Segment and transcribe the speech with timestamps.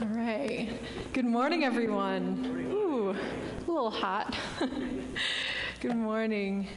[0.00, 0.68] All right.
[1.12, 2.70] Good morning, everyone.
[2.70, 4.32] Ooh, a little hot.
[5.80, 6.68] Good morning.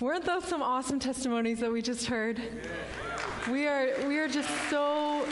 [0.00, 2.40] Weren't those some awesome testimonies that we just heard?
[3.50, 5.26] We are we are just so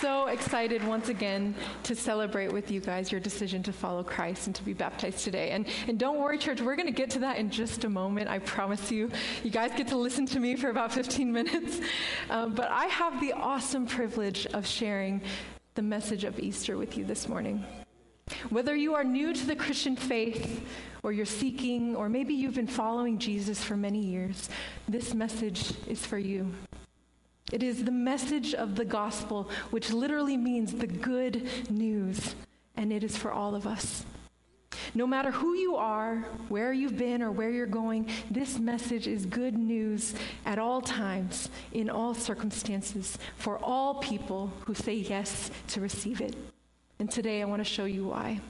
[0.00, 4.56] so excited once again to celebrate with you guys your decision to follow Christ and
[4.56, 5.50] to be baptized today.
[5.50, 8.28] And, and don't worry, church, we're going to get to that in just a moment.
[8.28, 9.08] I promise you.
[9.44, 11.80] You guys get to listen to me for about 15 minutes.
[12.28, 15.22] Um, but I have the awesome privilege of sharing
[15.76, 17.62] the message of Easter with you this morning.
[18.48, 20.66] Whether you are new to the Christian faith,
[21.02, 24.48] or you're seeking, or maybe you've been following Jesus for many years,
[24.88, 26.50] this message is for you.
[27.52, 32.34] It is the message of the gospel, which literally means the good news,
[32.74, 34.06] and it is for all of us.
[34.94, 36.16] No matter who you are,
[36.48, 41.48] where you've been, or where you're going, this message is good news at all times,
[41.72, 46.36] in all circumstances, for all people who say yes to receive it.
[46.98, 48.40] And today I want to show you why.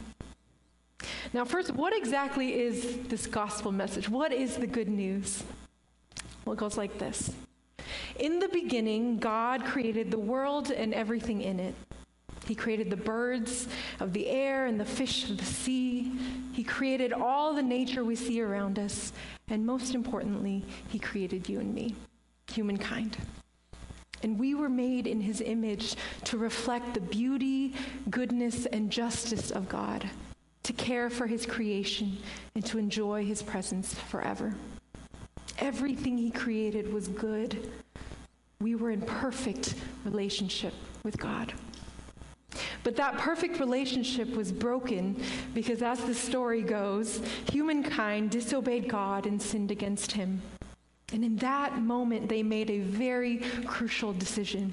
[1.33, 4.09] Now, first, what exactly is this gospel message?
[4.09, 5.43] What is the good news?
[6.45, 7.33] Well, it goes like this
[8.19, 11.75] In the beginning, God created the world and everything in it.
[12.47, 13.67] He created the birds
[13.99, 16.13] of the air and the fish of the sea.
[16.53, 19.13] He created all the nature we see around us.
[19.49, 21.97] And most importantly, He created you and me,
[22.49, 23.17] humankind.
[24.23, 27.75] And we were made in His image to reflect the beauty,
[28.11, 30.09] goodness, and justice of God,
[30.63, 32.17] to care for His creation,
[32.55, 34.55] and to enjoy His presence forever.
[35.59, 37.71] Everything He created was good.
[38.61, 41.53] We were in perfect relationship with God.
[42.85, 45.23] But that perfect relationship was broken
[45.55, 50.41] because, as the story goes, humankind disobeyed God and sinned against him.
[51.13, 54.73] And in that moment, they made a very crucial decision.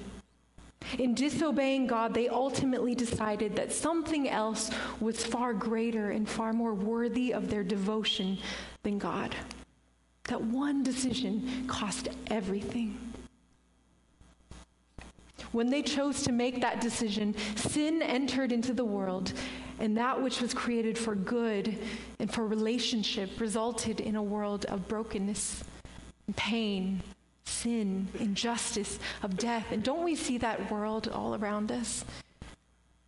[1.00, 6.74] In disobeying God, they ultimately decided that something else was far greater and far more
[6.74, 8.38] worthy of their devotion
[8.84, 9.36] than God.
[10.26, 13.13] That one decision cost everything.
[15.54, 19.34] When they chose to make that decision, sin entered into the world,
[19.80, 21.78] and that which was created for good
[22.20, 25.64] and for relationship resulted in a world of brokenness,
[26.36, 27.04] pain,
[27.46, 29.68] sin, injustice, of death.
[29.72, 32.04] And don't we see that world all around us?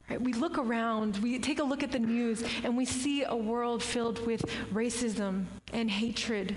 [0.08, 0.22] Right?
[0.22, 3.82] We look around, we take a look at the news, and we see a world
[3.82, 6.56] filled with racism and hatred,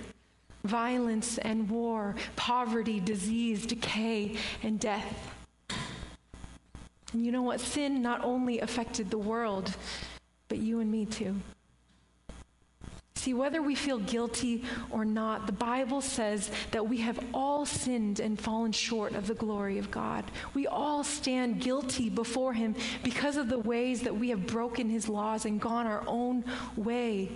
[0.64, 5.34] violence and war, poverty, disease, decay, and death.
[7.12, 7.60] And you know what?
[7.60, 9.74] Sin not only affected the world,
[10.48, 11.36] but you and me too.
[13.18, 18.20] See, whether we feel guilty or not, the Bible says that we have all sinned
[18.20, 20.24] and fallen short of the glory of God.
[20.54, 25.08] We all stand guilty before Him because of the ways that we have broken His
[25.08, 26.44] laws and gone our own
[26.76, 27.32] way.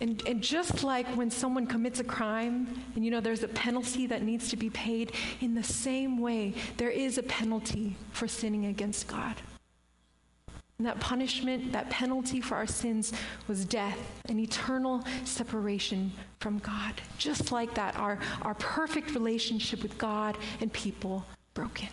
[0.00, 4.06] And, and just like when someone commits a crime and you know there's a penalty
[4.06, 8.66] that needs to be paid, in the same way, there is a penalty for sinning
[8.66, 9.34] against God.
[10.78, 13.12] And that punishment, that penalty for our sins
[13.48, 13.98] was death,
[14.28, 16.94] an eternal separation from God.
[17.18, 21.88] Just like that, our, our perfect relationship with God and people broken.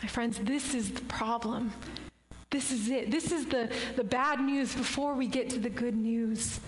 [0.00, 1.72] My friends, this is the problem
[2.50, 3.10] this is it.
[3.10, 6.60] This is the, the bad news before we get to the good news.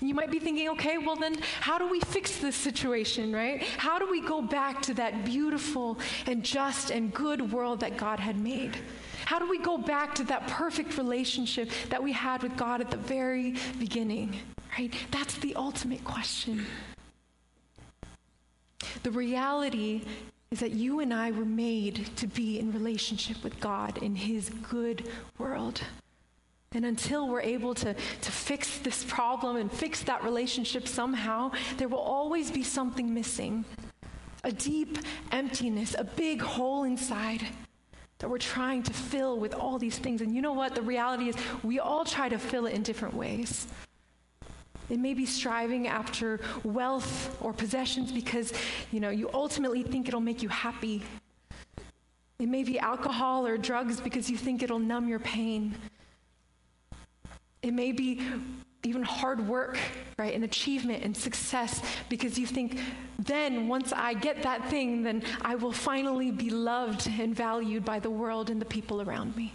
[0.00, 3.62] You might be thinking, okay, well, then how do we fix this situation, right?
[3.62, 8.20] How do we go back to that beautiful and just and good world that God
[8.20, 8.76] had made?
[9.24, 12.90] How do we go back to that perfect relationship that we had with God at
[12.90, 14.36] the very beginning,
[14.78, 14.94] right?
[15.10, 16.64] That's the ultimate question.
[19.02, 20.02] The reality
[20.50, 24.48] is that you and I were made to be in relationship with God in His
[24.48, 25.82] good world.
[26.72, 31.88] And until we're able to, to fix this problem and fix that relationship somehow, there
[31.88, 33.64] will always be something missing
[34.44, 34.98] a deep
[35.32, 37.44] emptiness, a big hole inside
[38.18, 40.20] that we're trying to fill with all these things.
[40.20, 40.74] And you know what?
[40.74, 43.66] The reality is, we all try to fill it in different ways.
[44.90, 48.52] It may be striving after wealth or possessions because,
[48.90, 51.02] you know, you ultimately think it'll make you happy.
[52.38, 55.74] It may be alcohol or drugs because you think it'll numb your pain.
[57.62, 58.22] It may be
[58.84, 59.76] even hard work,
[60.18, 62.80] right, and achievement and success because you think,
[63.18, 67.98] then once I get that thing, then I will finally be loved and valued by
[67.98, 69.52] the world and the people around me.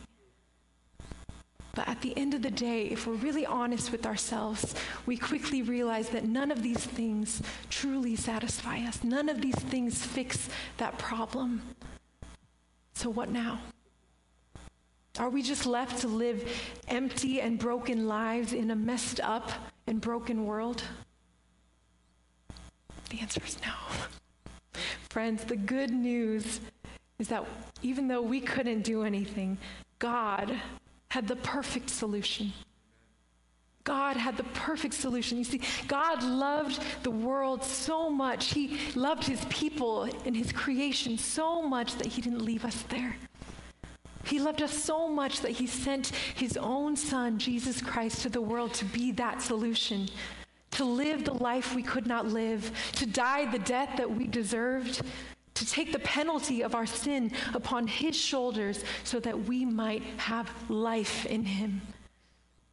[1.73, 4.75] But at the end of the day, if we're really honest with ourselves,
[5.07, 9.03] we quickly realize that none of these things truly satisfy us.
[9.03, 11.63] None of these things fix that problem.
[12.93, 13.59] So, what now?
[15.17, 16.47] Are we just left to live
[16.87, 19.51] empty and broken lives in a messed up
[19.87, 20.83] and broken world?
[23.09, 23.73] The answer is no.
[25.09, 26.59] Friends, the good news
[27.17, 27.45] is that
[27.81, 29.57] even though we couldn't do anything,
[29.99, 30.59] God
[31.13, 32.51] had the perfect solution.
[33.83, 35.37] God had the perfect solution.
[35.37, 38.51] You see, God loved the world so much.
[38.51, 43.15] He loved his people and his creation so much that he didn't leave us there.
[44.23, 48.41] He loved us so much that he sent his own son, Jesus Christ, to the
[48.41, 50.09] world to be that solution,
[50.71, 55.03] to live the life we could not live, to die the death that we deserved,
[55.63, 60.51] to take the penalty of our sin upon his shoulders so that we might have
[60.69, 61.81] life in him,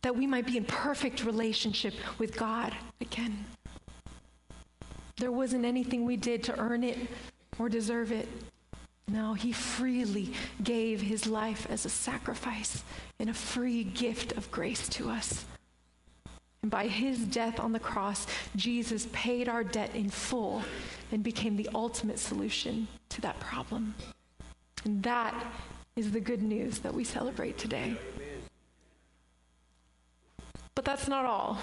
[0.03, 3.45] that we might be in perfect relationship with God again.
[5.19, 6.99] There wasn't anything we did to earn it
[7.59, 8.29] or deserve it.
[9.07, 10.33] No, he freely
[10.63, 12.83] gave his life as a sacrifice
[13.21, 15.45] and a free gift of grace to us.
[16.63, 18.27] And by his death on the cross,
[18.57, 20.63] Jesus paid our debt in full
[21.13, 23.95] and became the ultimate solution to that problem.
[24.85, 25.35] And that
[25.97, 27.97] is the good news that we celebrate today.
[30.75, 31.59] But that's not all.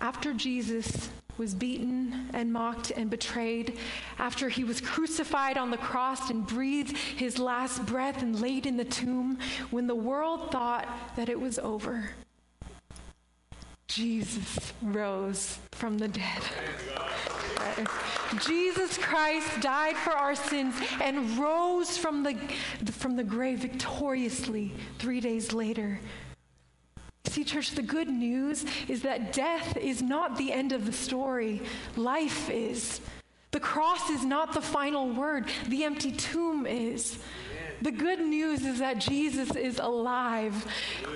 [0.00, 3.78] After Jesus was beaten and mocked and betrayed,
[4.18, 8.76] after he was crucified on the cross and breathed his last breath and laid in
[8.76, 9.38] the tomb,
[9.70, 12.10] when the world thought that it was over,
[13.86, 16.42] Jesus rose from the dead.
[18.40, 22.34] Jesus Christ died for our sins and rose from the,
[22.92, 26.00] from the grave victoriously three days later
[27.32, 31.62] See, church, the good news is that death is not the end of the story,
[31.96, 33.00] life is.
[33.52, 37.18] The cross is not the final word, the empty tomb is.
[37.82, 40.66] The good news is that Jesus is alive.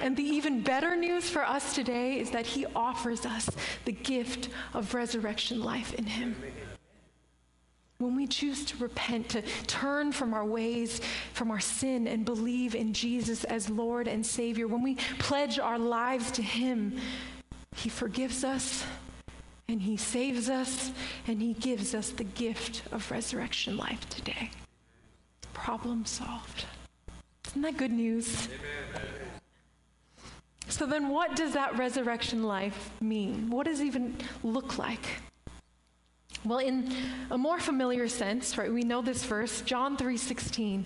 [0.03, 3.49] And the even better news for us today is that he offers us
[3.85, 6.35] the gift of resurrection life in him.
[7.99, 11.01] When we choose to repent, to turn from our ways,
[11.33, 15.79] from our sin, and believe in Jesus as Lord and Savior, when we pledge our
[15.79, 16.99] lives to Him,
[17.75, 18.85] He forgives us
[19.67, 20.93] and He saves us
[21.27, 24.51] and He gives us the gift of resurrection life today.
[25.67, 26.65] Problem solved.
[27.49, 28.47] Isn't that good news?
[28.47, 29.03] Amen.
[30.69, 33.51] So, then what does that resurrection life mean?
[33.51, 35.05] What does it even look like?
[36.45, 36.95] Well, in
[37.33, 40.85] a more familiar sense, right, we know this verse, John 3:16.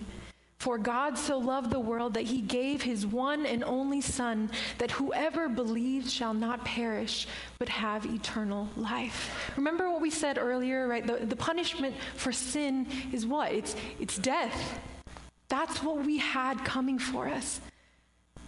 [0.61, 4.91] For God so loved the world that he gave his one and only Son, that
[4.91, 7.27] whoever believes shall not perish,
[7.59, 9.53] but have eternal life.
[9.57, 11.07] Remember what we said earlier, right?
[11.07, 13.53] The, the punishment for sin is what?
[13.53, 14.79] It's, it's death.
[15.49, 17.63] That's what we had coming for us.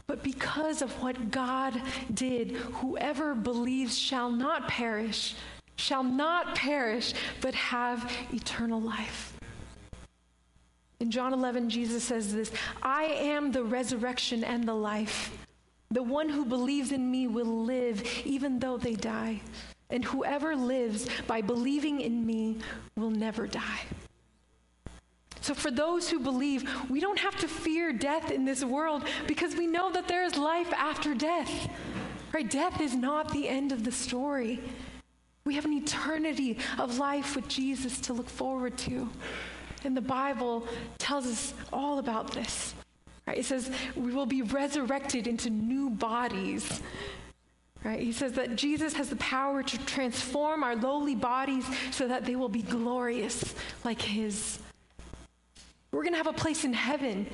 [0.06, 1.80] But because of what God
[2.12, 5.34] did, whoever believes shall not perish,
[5.76, 9.32] shall not perish, but have eternal life.
[11.02, 15.37] In John 11, Jesus says this I am the resurrection and the life.
[15.90, 19.40] The one who believes in me will live even though they die.
[19.90, 22.58] And whoever lives by believing in me
[22.96, 23.81] will never die.
[25.40, 29.56] So, for those who believe, we don't have to fear death in this world because
[29.56, 31.69] we know that there is life after death.
[32.32, 32.48] Right?
[32.48, 34.60] Death is not the end of the story.
[35.44, 39.10] We have an eternity of life with Jesus to look forward to.
[39.84, 40.67] And the Bible
[40.98, 42.74] tells us all about this.
[43.27, 43.39] Right?
[43.39, 46.82] It says we will be resurrected into new bodies.
[47.84, 48.01] Right?
[48.01, 52.36] He says that Jesus has the power to transform our lowly bodies so that they
[52.36, 54.58] will be glorious like his.
[55.91, 57.27] We're going to have a place in heaven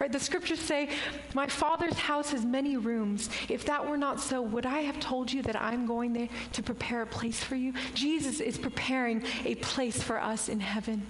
[0.00, 0.10] Right?
[0.10, 0.88] The scriptures say,
[1.34, 3.28] My father's house has many rooms.
[3.50, 6.62] If that were not so, would I have told you that I'm going there to
[6.62, 7.74] prepare a place for you?
[7.92, 11.06] Jesus is preparing a place for us in heaven.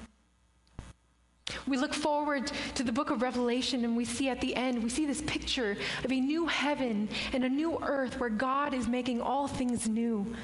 [1.66, 4.90] We look forward to the book of Revelation and we see at the end, we
[4.90, 9.20] see this picture of a new heaven and a new earth where God is making
[9.20, 10.34] all things new.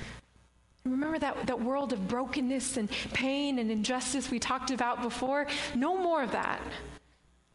[0.84, 5.46] Remember that, that world of brokenness and pain and injustice we talked about before?
[5.75, 6.60] No more of that.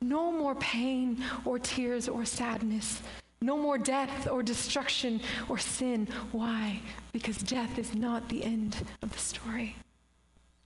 [0.02, 3.02] No more pain or tears or sadness.
[3.42, 6.08] No more death or destruction or sin.
[6.32, 6.82] Why?
[7.14, 9.76] Because death is not the end of the story.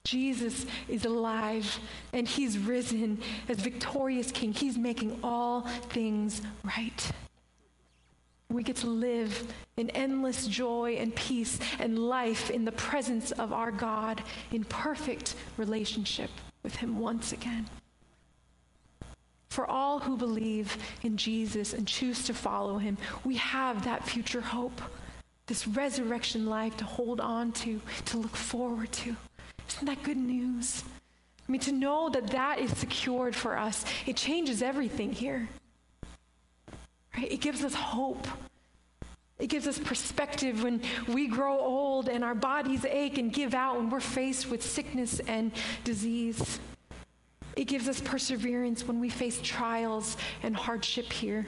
[0.06, 1.78] Jesus is alive
[2.12, 4.52] and he's risen as victorious king.
[4.52, 7.10] He's making all things right.
[8.48, 13.52] We get to live in endless joy and peace and life in the presence of
[13.52, 14.22] our God
[14.52, 16.30] in perfect relationship
[16.62, 17.66] with him once again.
[19.50, 24.40] For all who believe in Jesus and choose to follow him, we have that future
[24.40, 24.80] hope,
[25.46, 29.16] this resurrection life to hold on to, to look forward to.
[29.68, 30.84] Isn't that good news?
[31.48, 35.48] I mean, to know that that is secured for us, it changes everything here.
[37.16, 37.30] Right?
[37.30, 38.26] It gives us hope.
[39.38, 43.76] It gives us perspective when we grow old and our bodies ache and give out
[43.76, 45.52] when we're faced with sickness and
[45.84, 46.58] disease.
[47.54, 51.46] It gives us perseverance when we face trials and hardship here.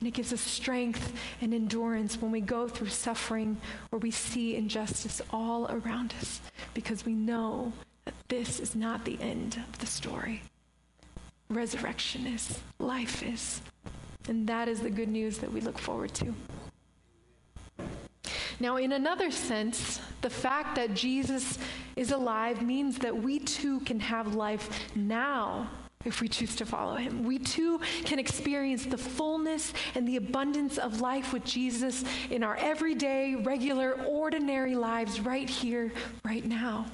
[0.00, 3.58] And it gives us strength and endurance when we go through suffering
[3.92, 6.40] or we see injustice all around us
[6.72, 7.72] because we know
[8.06, 10.42] that this is not the end of the story.
[11.50, 13.60] Resurrection is, life is.
[14.26, 16.34] And that is the good news that we look forward to.
[18.58, 21.58] Now, in another sense, the fact that Jesus
[21.96, 25.68] is alive means that we too can have life now
[26.04, 27.24] if we choose to follow him.
[27.24, 32.56] We too can experience the fullness and the abundance of life with Jesus in our
[32.56, 35.92] everyday, regular, ordinary lives right here,
[36.24, 36.86] right now.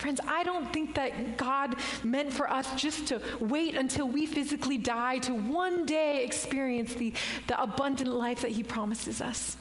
[0.00, 4.76] Friends, I don't think that God meant for us just to wait until we physically
[4.76, 7.14] die to one day experience the,
[7.46, 9.56] the abundant life that He promises us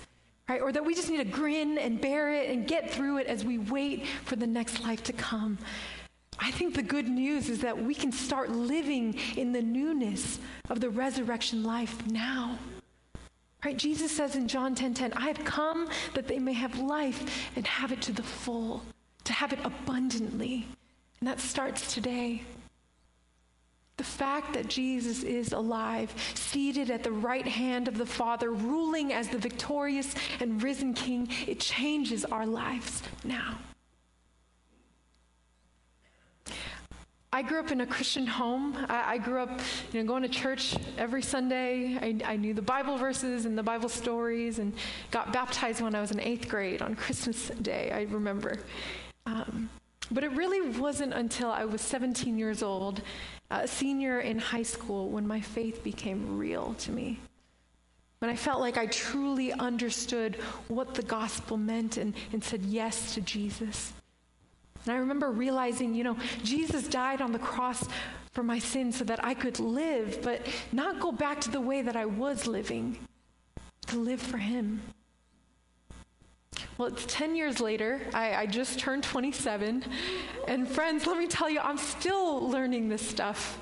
[0.49, 0.61] right?
[0.61, 3.45] Or that we just need to grin and bear it and get through it as
[3.45, 5.57] we wait for the next life to come.
[6.39, 10.79] I think the good news is that we can start living in the newness of
[10.79, 12.57] the resurrection life now.
[13.63, 13.77] Right?
[13.77, 17.49] Jesus says in John 10:10, 10, 10, "I have come that they may have life
[17.55, 18.83] and have it to the full,
[19.23, 20.67] to have it abundantly."
[21.19, 22.43] And that starts today.
[23.95, 29.13] The fact that Jesus is alive, seated at the right hand of the Father, ruling
[29.13, 33.59] as the victorious and risen King, it changes our lives now.
[37.33, 38.77] I grew up in a Christian home.
[38.89, 39.59] I, I, grew up,
[39.91, 41.97] you know, going to church every Sunday.
[41.99, 44.71] I, I, knew the Bible verses and the Bible stories, and
[45.09, 47.89] got baptized when I was in eighth grade on Christmas Day.
[47.91, 48.59] I remember.
[49.25, 49.67] Um,
[50.11, 53.01] but it really wasn't until I was 17 years old
[53.49, 57.19] a senior in high school when my faith became real to me.
[58.19, 60.35] When I felt like I truly understood
[60.67, 63.91] what the gospel meant and, and said yes to Jesus.
[64.85, 67.87] And I remember realizing, you know, Jesus died on the cross
[68.31, 71.81] for my sins so that I could live, but not go back to the way
[71.81, 72.97] that I was living,
[73.87, 74.81] to live for Him.
[76.77, 78.01] Well, it's 10 years later.
[78.13, 79.83] I, I, just turned 27.
[80.47, 83.59] And friends, let me tell you, I'm still learning this stuff.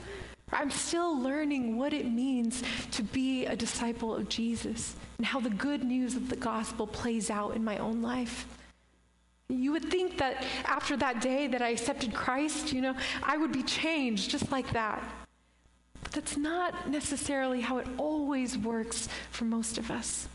[0.54, 5.50] I'm still learning what it means to be a disciple of Jesus and how the
[5.50, 8.48] good news of the gospel plays out in my own life.
[9.52, 13.52] You would think that after that day that I accepted Christ, you know, I would
[13.52, 15.04] be changed just like that.
[16.04, 20.28] But that's not necessarily how it always works for most of us.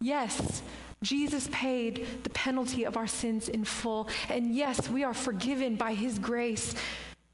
[0.00, 0.62] Yes,
[1.02, 4.08] Jesus paid the penalty of our sins in full.
[4.28, 6.74] And yes, we are forgiven by his grace,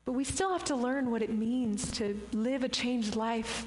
[0.05, 3.65] but we still have to learn what it means to live a changed life,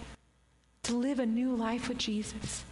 [0.83, 2.65] to live a new life with Jesus.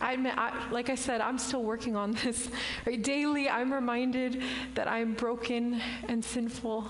[0.00, 2.48] I admit, I, like I said, I'm still working on this.
[2.86, 3.02] Right?
[3.02, 4.42] Daily, I'm reminded
[4.74, 6.88] that I'm broken and sinful.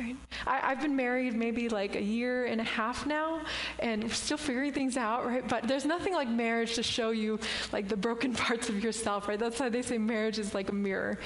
[0.00, 0.16] Right?
[0.46, 3.42] I, have been married maybe like a year and a half now,
[3.80, 5.46] and we're still figuring things out, right?
[5.46, 7.40] But there's nothing like marriage to show you
[7.72, 9.38] like the broken parts of yourself, right?
[9.38, 11.18] That's why they say marriage is like a mirror.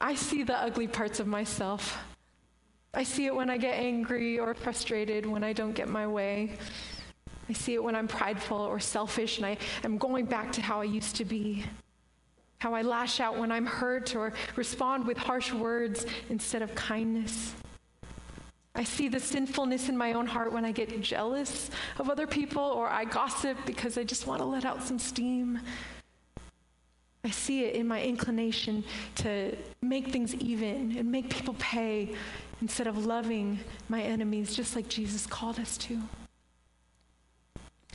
[0.00, 1.98] I see the ugly parts of myself.
[2.92, 6.58] I see it when I get angry or frustrated when I don't get my way.
[7.50, 10.80] I see it when I'm prideful or selfish and I am going back to how
[10.80, 11.64] I used to be.
[12.58, 17.54] How I lash out when I'm hurt or respond with harsh words instead of kindness.
[18.76, 22.62] I see the sinfulness in my own heart when I get jealous of other people
[22.62, 25.58] or I gossip because I just want to let out some steam.
[27.24, 28.84] I see it in my inclination
[29.16, 32.14] to make things even and make people pay
[32.60, 36.00] instead of loving my enemies just like Jesus called us to.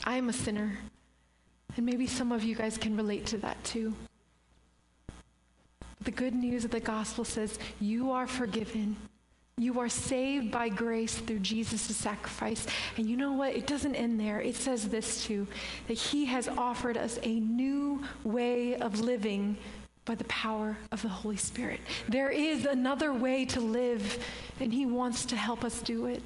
[0.06, 0.78] I am a sinner,
[1.76, 3.96] and maybe some of you guys can relate to that too.
[6.02, 8.96] The good news of the gospel says you are forgiven
[9.58, 12.68] you are saved by grace through Jesus' sacrifice.
[12.98, 13.56] And you know what?
[13.56, 14.42] It doesn't end there.
[14.42, 15.48] It says this too
[15.88, 19.56] that He has offered us a new way of living
[20.04, 21.80] by the power of the Holy Spirit.
[22.10, 24.22] There is another way to live,
[24.60, 26.22] and He wants to help us do it.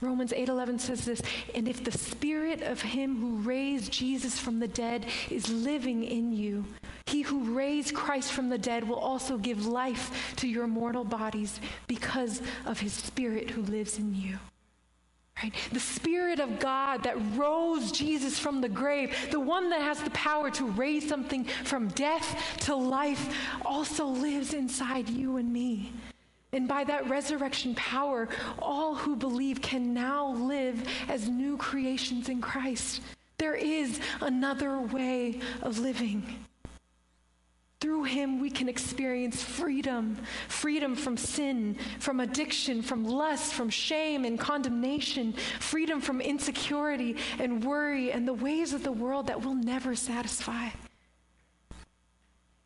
[0.00, 1.22] Romans 8:11 says this,
[1.54, 6.32] and if the spirit of him who raised Jesus from the dead is living in
[6.32, 6.64] you,
[7.06, 11.60] he who raised Christ from the dead will also give life to your mortal bodies
[11.86, 14.38] because of his Spirit who lives in you.
[15.42, 15.54] Right?
[15.72, 20.10] The Spirit of God that rose Jesus from the grave, the one that has the
[20.10, 25.92] power to raise something from death to life, also lives inside you and me.
[26.54, 28.28] And by that resurrection power,
[28.60, 33.00] all who believe can now live as new creations in Christ.
[33.38, 36.22] There is another way of living.
[37.80, 40.16] Through him, we can experience freedom
[40.48, 47.64] freedom from sin, from addiction, from lust, from shame and condemnation, freedom from insecurity and
[47.64, 50.68] worry and the ways of the world that will never satisfy.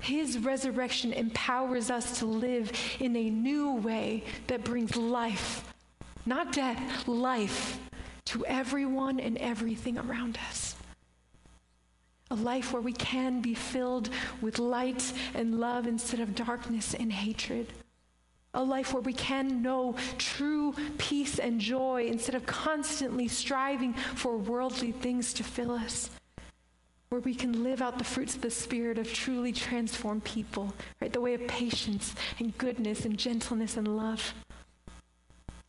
[0.01, 5.73] His resurrection empowers us to live in a new way that brings life,
[6.25, 7.79] not death, life
[8.27, 10.77] to everyone and everything around us
[12.31, 17.13] a life where we can be filled with light and love instead of darkness and
[17.13, 17.73] hatred.
[18.55, 24.37] A life where we can know true peace and joy instead of constantly striving for
[24.37, 26.11] worldly things to fill us.
[27.09, 31.13] Where we can live out the fruits of the Spirit of truly transformed people, right?
[31.13, 34.35] The way of patience and goodness and gentleness and love.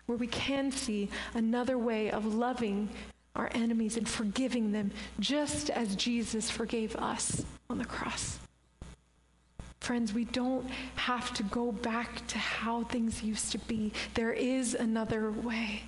[0.05, 2.89] Where we can see another way of loving
[3.35, 8.39] our enemies and forgiving them just as Jesus forgave us on the cross.
[9.79, 13.93] Friends, we don't have to go back to how things used to be.
[14.13, 15.83] There is another way.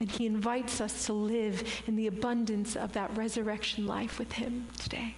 [0.00, 4.66] And he invites us to live in the abundance of that resurrection life with him
[4.78, 5.16] today.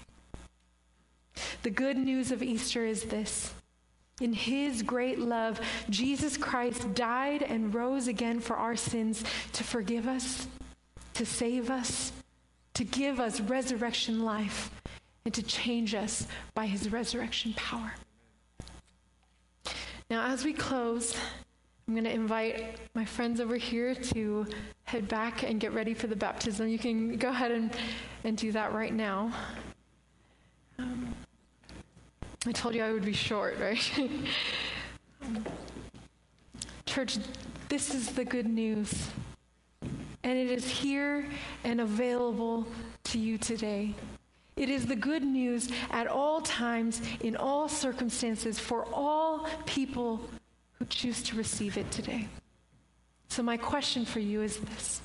[1.62, 3.52] The good news of Easter is this.
[4.20, 10.06] In his great love, Jesus Christ died and rose again for our sins to forgive
[10.06, 10.46] us
[11.20, 12.12] to save us,
[12.72, 14.70] to give us resurrection life,
[15.26, 17.92] and to change us by his resurrection power.
[20.08, 21.14] Now, as we close,
[21.90, 24.46] I'm going to invite my friends over here to
[24.84, 26.68] head back and get ready for the baptism.
[26.68, 27.72] You can go ahead and,
[28.22, 29.32] and do that right now.
[30.78, 31.12] Um,
[32.46, 33.90] I told you I would be short, right?
[36.86, 37.18] Church,
[37.68, 39.08] this is the good news
[39.82, 41.26] and it is here
[41.64, 42.68] and available
[43.02, 43.96] to you today.
[44.54, 50.20] It is the good news at all times, in all circumstances, for all people
[50.80, 52.26] who choose to receive it today.
[53.28, 55.00] So, my question for you is this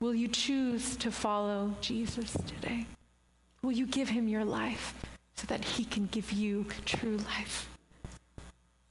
[0.00, 2.86] Will you choose to follow Jesus today?
[3.62, 4.94] Will you give him your life
[5.34, 7.68] so that he can give you true life?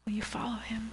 [0.06, 0.91] Will you follow him?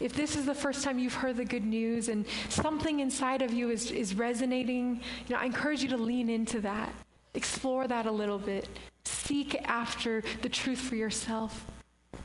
[0.00, 3.52] If this is the first time you've heard the good news and something inside of
[3.52, 6.92] you is, is resonating, you know, I encourage you to lean into that.
[7.34, 8.68] Explore that a little bit.
[9.04, 11.66] Seek after the truth for yourself.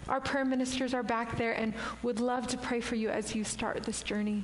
[0.09, 3.43] Our prayer ministers are back there and would love to pray for you as you
[3.43, 4.43] start this journey.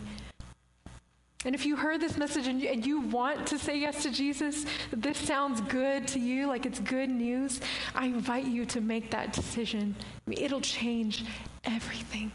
[1.44, 4.12] And if you heard this message and you, and you, want to say yes to
[4.12, 7.62] Jesus, this sounds good to you, like it's good news,
[7.94, 9.96] I invite you to make that decision.
[10.00, 11.24] I mean, it'll change
[11.64, 12.32] everything.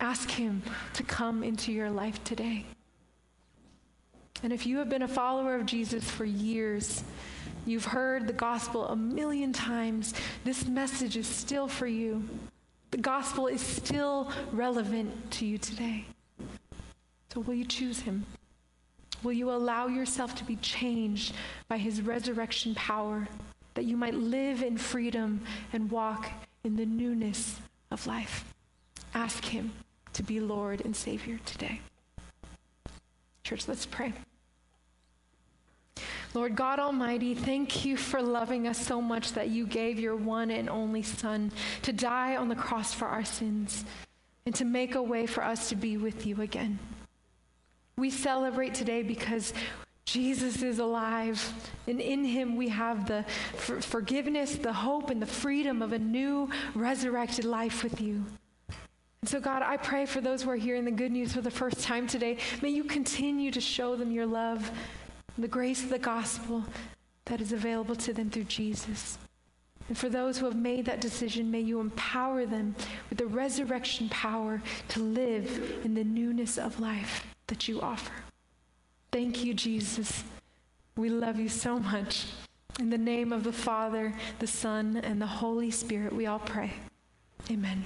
[0.00, 0.62] Ask Him
[0.94, 2.66] to come into your life today.
[4.42, 7.02] And if you have been a follower of Jesus for years,
[7.70, 12.22] you've heard the gospel a million times, this message is still for you.
[12.90, 16.06] The gospel is still relevant to you today.
[17.32, 18.24] So, will you choose Him?
[19.22, 21.34] Will you allow yourself to be changed
[21.68, 23.28] by His resurrection power
[23.74, 25.40] that you might live in freedom
[25.72, 26.30] and walk
[26.64, 28.54] in the newness of life?
[29.14, 29.72] Ask Him
[30.14, 31.80] to be Lord and Savior today.
[33.44, 34.12] Church, let's pray.
[36.34, 40.50] Lord God Almighty, thank you for loving us so much that you gave your one
[40.50, 41.50] and only Son
[41.82, 43.84] to die on the cross for our sins
[44.44, 46.78] and to make a way for us to be with you again.
[47.96, 49.52] We celebrate today because
[50.04, 51.52] Jesus is alive,
[51.86, 53.24] and in him we have the
[53.56, 58.24] for- forgiveness, the hope, and the freedom of a new resurrected life with you.
[59.20, 61.50] And so, God, I pray for those who are hearing the good news for the
[61.50, 62.38] first time today.
[62.62, 64.70] May you continue to show them your love,
[65.42, 66.64] the grace of the gospel
[67.26, 69.18] that is available to them through Jesus.
[69.88, 72.74] And for those who have made that decision, may you empower them
[73.08, 78.12] with the resurrection power to live in the newness of life that you offer.
[79.10, 80.24] Thank you, Jesus.
[80.96, 82.26] We love you so much.
[82.78, 86.72] In the name of the Father, the Son, and the Holy Spirit, we all pray.
[87.50, 87.82] Amen.